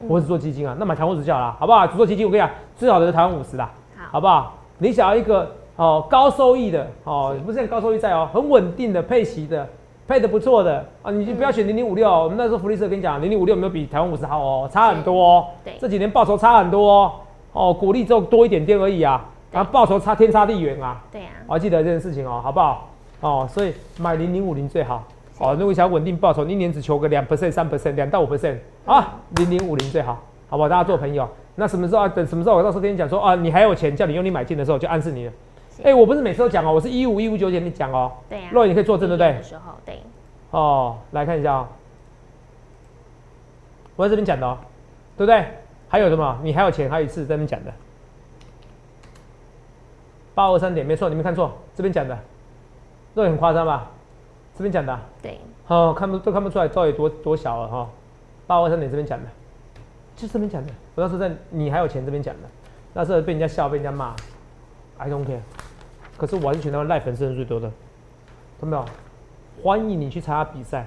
[0.01, 1.87] 嗯我只做基金啊，那买台湾股就好了，好不好？
[1.87, 3.71] 只做基金，我跟你讲，最好的是台湾五十啦。
[3.97, 4.55] 好，好不好？
[4.79, 9.67] 你想要一个哦高收益的哦，不是很高收益债哦，很稳定的配息的，
[10.07, 12.09] 配的不错的啊，你就不要选零零五六。
[12.11, 15.47] 我们那时候福利社跟你讲，零零五六没有比台湾五十好哦，差很多哦。
[15.65, 17.13] 对这几年报酬差很多哦，
[17.53, 21.03] 哦，股利只有多一点点而已啊，对然后报酬差天差地远啊。
[21.11, 22.89] 对呀，哦，记得这件事情哦，好不好？
[23.21, 25.05] 哦，所以买零零五零最好。
[25.39, 28.57] 哦，如果想要稳定报酬，你一年只求个两 percent、三 percent、两到五 percent
[28.87, 30.69] 啊，零零五零最好，好不好？
[30.69, 31.29] 大家做朋友。
[31.55, 32.09] 那什么时候啊？
[32.09, 35.33] 等什么时候我到时候跟你讲说啊，你还有钱，叫你用力买进的时候，就暗示你了。
[35.75, 38.13] 是哎、我不是每次都讲哦，我是一五一五九点你讲哦。
[38.29, 39.43] 对呀，若你可以作证，对不对的？
[39.43, 40.01] 时候，对，
[40.51, 41.67] 哦，来看一下哦，
[43.97, 44.57] 我在这边讲的哦，
[45.17, 45.45] 对不对？
[45.89, 46.39] 还有什么？
[46.43, 47.73] 你还有钱，还有一次在那边讲的，
[50.37, 52.15] 八二三点，没错，你没看错，这边讲的，
[53.15, 53.91] 这很夸张吧？
[54.55, 54.93] 这边讲的？
[54.93, 57.89] 啊，对，哦，看不都看不出来到底多多小了哈，
[58.47, 59.25] 八二三点这边讲的，
[60.15, 62.43] 就这边讲的，我那时候在你还有钱这边讲的，
[62.93, 64.15] 那时候被人家笑，被人家骂
[64.99, 65.41] ，I don't care，
[66.19, 67.73] 可是我还是全台湾赖粉丝人最多的，
[68.61, 68.87] 看到没
[69.57, 69.65] 有？
[69.65, 70.85] 欢迎你去参加比赛，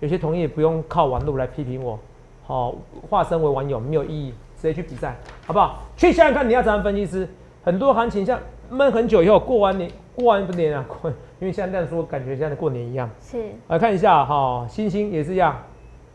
[0.00, 1.96] 有些同业不用靠网络来批评我，
[2.44, 2.74] 好、
[3.08, 5.78] 化身为网友没有意义，直接去比赛，好不好？
[5.96, 7.28] 去想想看，你要怎样分析师？
[7.62, 8.38] 很多行情像
[8.70, 13.08] 闷很久以后，过完年，过完不年啊，过，因为现在这样说，感觉像过年一样。
[13.20, 15.56] 是，来看一下哈，星星也是一样，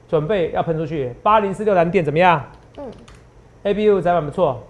[0.08, 1.14] 准备要喷出去。
[1.22, 2.44] 八零四六蓝电怎么样
[2.78, 2.86] 嗯
[3.64, 4.62] ，？ABU 窄板不错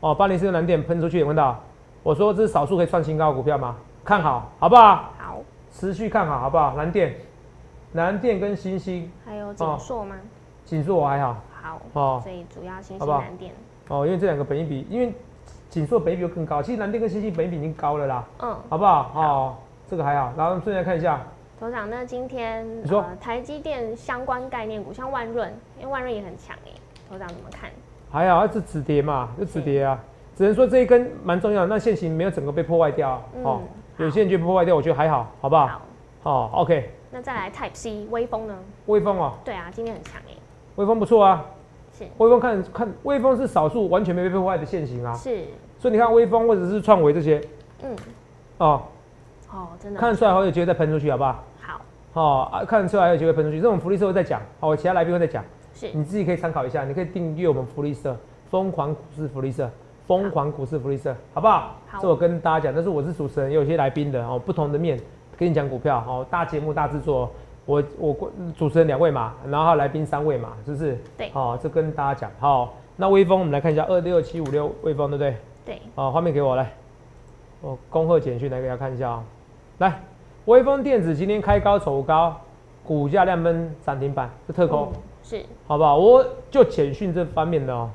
[0.00, 1.58] 哦，八零四六蓝电喷出去，有看到？
[2.02, 3.76] 我说这是少数可以创新高的股票吗？
[4.04, 5.12] 看好，好不好？
[5.18, 5.38] 好，
[5.70, 6.74] 持续看好，好不好？
[6.76, 7.14] 蓝电，
[7.92, 10.16] 蓝电跟星星，还有锦硕吗？
[10.64, 13.52] 锦硕我还好好，哦所以主要新好不好兴蓝电，
[13.88, 15.12] 哦，因为这两个本益比，因为
[15.68, 19.12] 锦硕本益比又更高，其实南电跟星星北比已经高了啦，嗯，好不好？
[19.14, 19.56] 哦，
[19.88, 20.32] 这个还好。
[20.36, 21.20] 然后顺便看一下，
[21.60, 26.70] 头长，那今天你说呃台积电相关概念股，像万润，因为万润也很强哎，
[27.08, 27.70] 头长怎么看？
[28.10, 29.98] 还好，它是止跌嘛，就止跌啊。
[30.34, 33.50] 只能说这一根蛮重要的，那线型没有整个被破坏掉、嗯哦。
[33.50, 33.62] 好
[33.98, 35.66] 有些人觉得破坏掉，我觉得还好，好不好？
[35.66, 35.82] 好，
[36.22, 38.56] 哦，OK，那再来 Type C 微风呢？
[38.86, 40.32] 微风哦，对啊，今天很强哎，
[40.76, 41.44] 微风不错啊。
[41.98, 45.12] 是微风看看，微风是少数完全没被破坏的线型啊。
[45.14, 45.44] 是，
[45.78, 47.40] 所以你看微风或者是创维这些
[47.82, 47.96] 嗯，
[48.58, 48.82] 哦，
[49.50, 51.44] 哦，真的看得出来会有机会再喷出去，好不好？
[51.60, 51.80] 好，
[52.12, 53.56] 哦啊，看得出来还有机会喷出去。
[53.56, 58.16] 这种福利社会再讲，好，我其他来宾会再讲，是你自己可以参考一下，你可以订阅我们福利社
[58.50, 59.70] 疯狂股市福利社。
[60.06, 61.76] 疯狂股市福利社，好不好？
[61.86, 64.98] 好这我跟大家讲，但是我是主持人，也有一些来宾的哦，不同的面
[65.36, 67.30] 跟你讲股票哦，大节目大制作，
[67.68, 70.98] 我我主持人两位嘛，然后来宾三位嘛，是不是？
[71.18, 72.74] 对哦，这跟大家讲好。
[72.96, 75.36] 那微风我们来看一下二六七五六微风，对不对？
[75.66, 76.72] 对，好，画面给我来，
[77.60, 79.24] 我恭贺简讯来给大家看一下啊、
[79.78, 80.00] 来，
[80.46, 82.34] 微风电子今天开高走高，
[82.82, 84.90] 股价亮灯涨停板，是特工。
[84.94, 85.98] 嗯是好不好？
[85.98, 87.90] 我就简讯这方面的哦，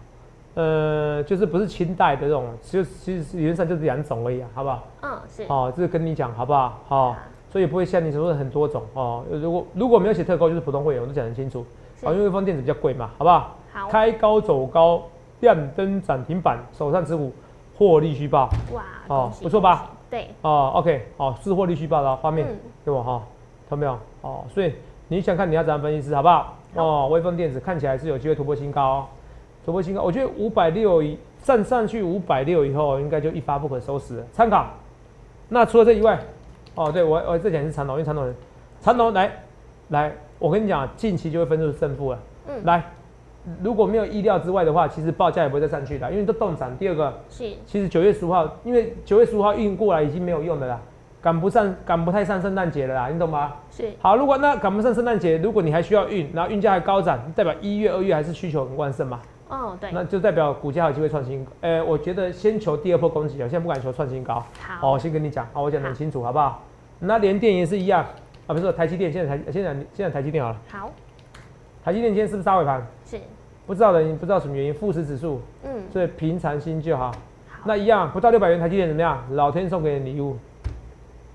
[0.53, 4.87] 呃，就是不是清代的这种，就其实理论上就是两种而已啊，好不好？
[5.01, 6.79] 嗯是，好，这是跟你讲好不好？
[6.87, 7.15] 好、好
[7.53, 9.23] 所以不会像你所说的很多种哦。
[9.31, 11.63] 如果如果没有写特高，就是普通会员，我都讲得很清楚。
[11.99, 13.55] 是好，因为微风电子比较贵嘛，好不好？
[13.71, 15.03] 好，开高走高，
[15.41, 17.31] 亮灯涨停板，手上持股，
[17.77, 19.91] 获利虚报哇，哦不错吧？
[20.09, 20.71] 对，哦。
[20.73, 23.21] OK，好、是获利虚报的哦画面嗯给我哈，
[23.69, 23.99] 看到没有？
[24.21, 24.73] 哦，所以
[25.07, 26.57] 你想看你要怎样分析师好不好？
[26.73, 29.05] 哦，微风电子看起来是有机会突破新高、哦，
[29.63, 34.23] 突破新高，我觉得五百六一站上去五百六以后，应该就一发不可收拾了。
[34.31, 34.65] 参考。
[35.49, 36.19] 那除了这以外，
[36.75, 38.35] 哦，对我我这讲是长龙，因为长龙人，
[38.81, 39.31] 长龙来
[39.89, 42.19] 来，我跟你讲，近期就会分出胜负了。
[42.47, 42.83] 嗯，来，
[43.61, 46.75] 如果没有意料之外的话，其实报价也不会再上去的，因为都动涨。
[46.77, 50.81] 第二个，是其实九月十五号，因为九月十五号运过来已经没有用的啦，
[51.21, 53.53] 赶不上，赶不太上圣诞节了啦，你懂吗？
[53.69, 59.19] 是好，如果那赶不上圣诞节，如果你还需要运，然后运价还高涨，代表一月、二月还是需求很旺盛嘛？
[59.53, 61.45] 哦，对，那就代表股价有机会创新。
[61.61, 64.43] 呃，我觉得先求第二波攻击啊，现在不敢求创新高。
[64.59, 66.61] 好，哦，我先跟你讲，好，我讲得很清楚，好不好？
[66.99, 68.03] 那联电也是一样
[68.47, 70.91] 啊，不是台积电，现在台现在现在台积电好了，好，
[71.83, 72.85] 台积电今天是不是杀尾盘？
[73.05, 73.19] 是，
[73.67, 77.11] 不知道的你不知道什么原因，富时指数，嗯，所以平常心就好。
[77.11, 79.21] 好，那一样不到六百元台积电怎么样？
[79.31, 80.37] 老天送给你礼物，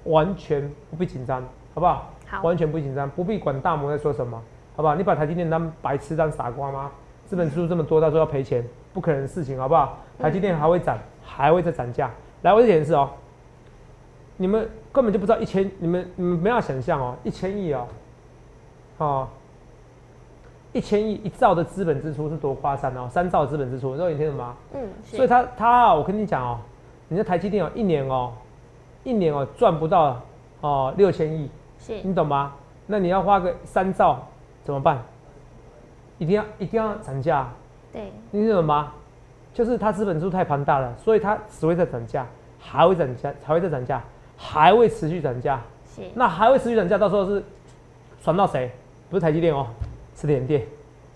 [0.05, 1.43] 完全不必紧张，
[1.75, 2.11] 好不好？
[2.27, 4.43] 好，完全不紧张，不必管大摩在说什么，
[4.77, 4.95] 好不好？
[4.95, 6.91] 你把台积电当白痴当傻瓜吗？
[7.29, 9.99] 资本支出这么多，到时候要赔钱，不可能的事情，好不好？
[10.19, 12.11] 台积电还会涨，还会再涨价。
[12.41, 13.11] 来，我再解释哦，
[14.39, 17.87] 你们根本就不知道一千，你们你们没法想象哦，一千亿哦，
[18.97, 19.29] 哦，
[20.73, 24.57] 一千亿一兆的资本支出是多夸张哦，三兆资本支出，肉眼听懂吗？
[24.73, 26.59] 嗯，所以他他啊，我跟你讲哦，
[27.09, 28.33] 你的台积电哦，一年哦，
[29.05, 30.19] 一年哦赚不到
[30.63, 32.55] 哦六千亿，是，你懂吗？
[32.87, 34.27] 那你要花个三兆
[34.65, 35.03] 怎么办？
[36.19, 37.49] 一定要一定要涨价，
[37.93, 38.93] 对，你懂吗？
[39.55, 42.27] 就是它资本数太庞大了，所以它只会在涨价，
[42.59, 44.03] 还会涨价，还会再涨价，
[44.37, 45.61] 还会持续涨价。
[45.87, 47.43] 是，那还会持续涨价，到时候是
[48.23, 48.71] 传到谁？
[49.11, 49.67] 不是台积电哦，
[50.15, 50.61] 是联电，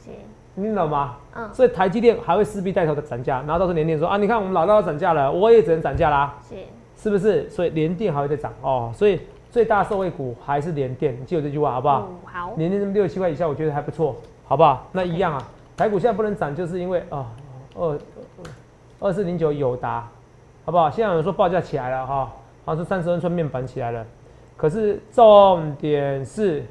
[0.03, 0.11] 是，
[0.55, 1.17] 你懂吗？
[1.35, 6.57] 嗯，所以台积电还会势必带头的涨价，然后到时候联电说啊，你看我们老大要涨价了，我也只能涨价啦，是，
[6.97, 7.49] 是不是？
[7.51, 12.09] 所以联电还会再涨哦，所以最大受惠股还是联电，你记住这句话好不好？
[12.09, 14.87] 嗯，好，年年六七块以下，我觉得还不错，好不好？
[14.92, 15.42] 那一样啊，
[15.76, 17.26] 台股现在不能涨，就是因为啊，
[17.74, 17.98] 二
[19.00, 20.09] 二四零九友达，
[20.64, 20.90] 好不好？
[20.90, 22.31] 现在有人说报价起来了哈，
[22.64, 24.05] 好像是三十二寸面板起来了，
[24.57, 26.64] 可是重点是，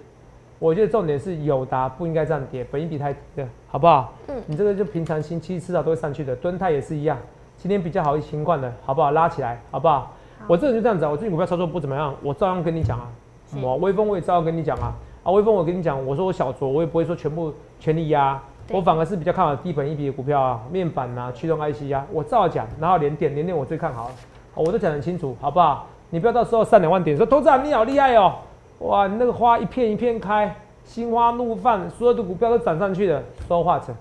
[0.60, 4.13] 我觉得重点是友达不应该这样跌，本益比太低了，好不好？
[4.27, 6.36] 嗯你这个就平常心，其实迟早都会上去的。
[6.36, 7.17] 敦泰也是一样，
[7.57, 9.12] 今天比较好一情况的，好不好？
[9.12, 9.99] 拉起来，好不好？
[9.99, 10.12] 好
[10.47, 13.07] 我这人就这样子啊，我最近股票操作不怎么样，我照样跟你讲啊。
[13.47, 14.95] 是什么微风我也照样跟你讲啊。
[15.23, 22.67] 啊，微风我跟你讲，我说我小酌，我也不会说全部全力压，对我反而是比较看好低本一比的股票啊，面板啊，驱动 IC 啊，我照样讲。
[22.79, 24.10] 然后连点，连点我最看好，
[24.53, 25.88] 好我都讲得很清楚，好不好？
[26.10, 28.34] 你不要到时候上两万点说投资人你好厉害哦，
[28.79, 33.95] 哇，你那个花一片一片开，心花怒放，所有的股票都涨上去了，说话成，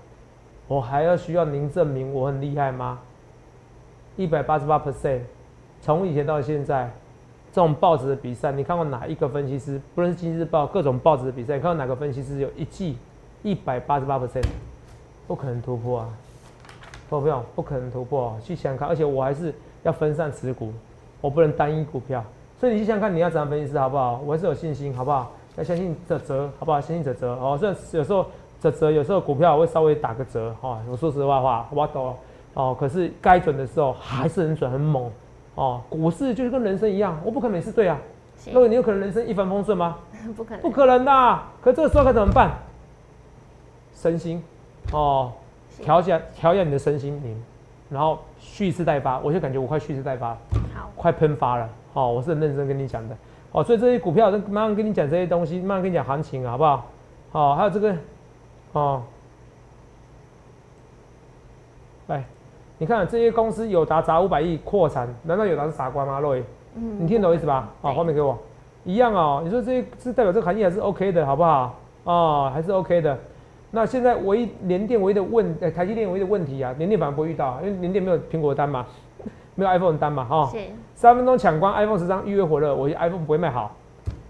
[0.67, 2.99] 我还要需要您证明我很厉害吗？
[4.17, 5.21] 一百八十八 percent，
[5.81, 6.91] 从以前到现在，
[7.51, 9.79] 这种报纸的比赛，你看过哪一个分析师？
[9.93, 12.97] 不论是《经济日报》各种报纸的比赛，你看过哪个分析师有一季
[13.43, 14.45] 一百八十八 percent？
[15.27, 16.09] 不可能突破啊！
[17.09, 20.71] 投票不可能突破、啊，去想看，而且我还是要分散持股，
[21.19, 22.23] 我不能单一股票，
[22.57, 24.21] 所以你去想看，你要怎样分析师好不好？
[24.25, 25.31] 我还是有信心，好不好？
[25.57, 26.79] 要相信泽泽，好不好？
[26.79, 27.57] 相信泽泽哦。
[27.59, 28.25] 虽然有时候
[28.59, 32.15] 泽泽有时候股票会稍微打个折哈、哦，我说实话话，我懂
[32.53, 32.75] 哦。
[32.79, 35.11] 可是该准的时候还是很准很猛
[35.55, 35.81] 哦。
[35.89, 37.97] 股市就是跟人生一样，我不可能每次对啊。
[38.37, 39.97] 是那么你有可能人生一帆风顺吗？
[40.35, 41.51] 不可能，不可能的啊。
[41.61, 42.51] 可这个时候该怎么办？
[43.93, 44.43] 身心
[44.91, 45.31] 哦，
[45.69, 47.39] 是调下调养你的身心灵，
[47.89, 49.19] 然后蓄势待发。
[49.19, 50.29] 我就感觉我快蓄势待发，
[50.73, 51.69] 好，快喷发了。
[51.93, 53.15] 哦，我是很认真跟你讲的。
[53.51, 56.89] 哦，所以这些股票，慢慢跟你讲这些东西，慢慢跟你讲行情啊，好不好？
[57.33, 57.95] 哦，还有这个，
[58.71, 59.03] 哦，
[62.07, 62.23] 来，
[62.81, 66.19] 你看这些公司友达砸五百亿扩产，难道友达是傻瓜吗？
[66.19, 66.41] 洛伊，
[66.73, 67.69] 嗯你听懂意思吧？
[67.79, 68.35] 好，对画面给我，
[68.85, 69.39] 一样哦。
[69.43, 71.75] 你说这些是代表这个行业还是 OK 的，好不好？
[72.05, 73.15] 哦，还是 OK 的。
[73.69, 78.83] 那现在唯一联电唯一的问，呃，台积电唯一的问题啊，联电反而不会遇到，因为联电没有苹果的单嘛，
[79.53, 80.57] 没有 iPhone 的单嘛，哈、是，
[80.95, 83.75] 三分钟抢光 iPhone 十张预约火热，我 iPhone 不会卖好，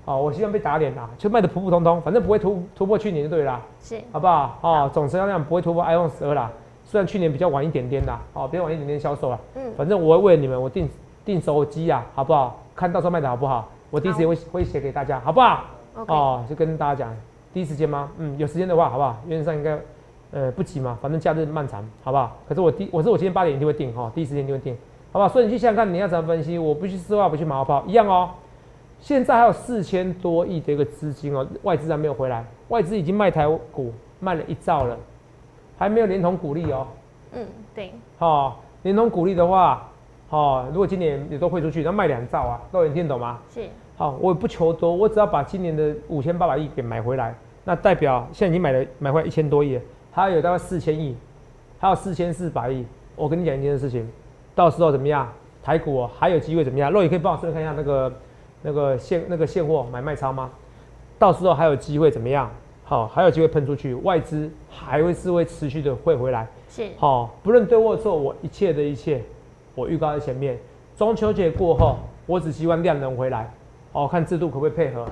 [0.04, 4.60] 哦，我希望被打脸啦，就卖的普普通通，反正不会突突破去年就对啦，是，好不好？
[4.62, 6.52] 哦，总成交量不会突破 iPhone 十二啦，
[6.92, 10.90] 虽然去年比较晚一点点啦，哦，比较晚一点点销售啦，嗯，反正我会为了你们，我订
[11.24, 12.62] 订手机啊，好不好？
[12.76, 13.70] 看到时候卖的好不好？
[13.90, 15.64] 我第一时间会会写给大家，好不好
[16.08, 17.16] 哦，就跟大家讲，
[17.54, 18.10] 第一时间吗？
[18.18, 19.16] 嗯，有时间的话，好不好？
[19.26, 19.80] 原则上应该，
[20.32, 22.36] 呃，不急嘛，反正假日漫长，好不好？
[22.46, 24.76] 可是我第，我是我今天八点一定会定哈、第一时间一定会定，
[25.14, 25.30] 好不好？
[25.30, 26.58] 所以你去想想看，你要怎么分析？
[26.58, 28.32] 我不去丝袜，不去马后炮，一样哦。
[29.00, 34.98] 现在还有四千多亿的一个资金哦，外资还没有回来，外资已经卖台股卖了一兆了，
[35.82, 36.86] 还没有连同股利哦。
[37.34, 39.90] 嗯，对，哦，连同股利的话，
[40.30, 43.40] 哦，如果今年也都汇出去，那卖两兆啊，都有人听懂吗？
[43.52, 43.68] 是，
[43.98, 49.80] 好，我也不求多，我只要把今年的五千八百亿给买回来，那代表现在已经买了买回来一千多亿，
[50.12, 51.18] 还有大概四千亿，
[51.80, 52.86] 还有四千四百亿。
[53.16, 54.08] 我跟你讲一件事情，
[54.54, 55.28] 到时候怎么样？
[55.64, 56.92] 台股还有机会怎么样？
[56.92, 58.14] 肉也可以帮我顺便看一下那个
[58.62, 60.52] 那个现那个现货买卖超吗？
[61.18, 62.52] 到时候还有机会怎么样？
[62.84, 66.48] 好，还有机会喷出去，外资还会是会持续的会回来。
[66.70, 69.22] 是好，不论对或错，我一切的一切，
[69.76, 70.58] 我预告在前面。
[70.98, 73.52] 中秋节过后，我只希望量能回来。
[73.94, 75.06] 哦，看制度可不可以配合。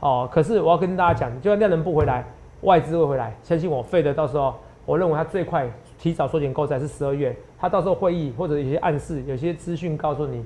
[0.00, 2.24] 哦，可是我要跟大家讲，就算量能不回来，
[2.62, 4.54] 外资会回来，相信我，费的到时候，
[4.84, 10.44] 我认为他最快提早缩减购债是十二月，它到时候会议或者有些暗示，有些资讯告诉你，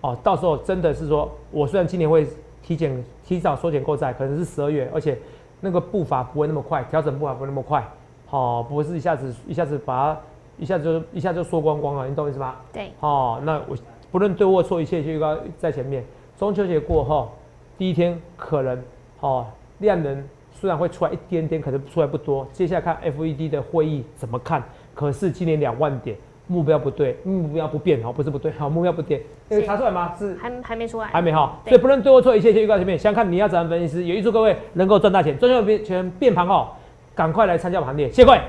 [0.00, 2.26] 哦，到时候真的是说，我虽然今年会
[2.62, 5.16] 提前提早缩减购债，可能是十二月，而且
[5.60, 7.86] 那个步伐不会那么快，调整步伐不会那么快，
[8.30, 10.20] 哦，不会是一下子一下子把它
[10.58, 12.56] 一下子就一下就缩光光了，你懂我意思吗？
[12.72, 13.76] 对，哦，那我
[14.10, 16.04] 不论对或错，一切就应该在前面。
[16.38, 17.30] 中秋节过后，
[17.76, 18.82] 第一天可能
[19.20, 19.46] 哦
[19.78, 22.46] 量能虽然会出来一点点，可能出来不多。
[22.52, 24.62] 接下来看 FED 的会议怎么看？
[24.94, 26.16] 可是今年两万点
[26.50, 30.12] 目标不对，目标不变哦，不是不对，好目标不变，那个查出来吗？
[30.18, 31.56] 是还还没出来，还没哈。
[31.64, 32.98] 所以不论对或错，一切就预告前面。
[32.98, 35.38] 想看你要怎样分析师，也预祝各位能够赚大钱。
[35.38, 36.66] 中秋节全变盘哦，
[37.14, 38.40] 赶快来参加行列，谢各位。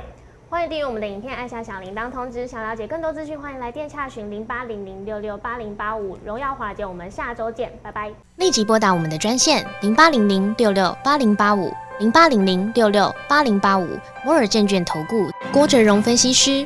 [0.50, 2.48] 欢迎订阅我们的影片，按下小铃铛通知。
[2.48, 6.18] 想了解更多资讯，欢迎来电洽询零八零零六六八零八五。
[6.26, 8.12] 荣耀华姐，我们下周见，拜拜。
[8.38, 13.88] 立即拨打我们的专线零八零零六六八零八五零八零零六六八零八五
[14.26, 16.66] 摩尔证券投顾郭哲荣分析师。